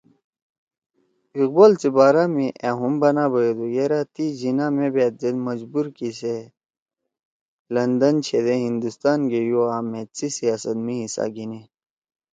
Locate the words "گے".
9.29-9.39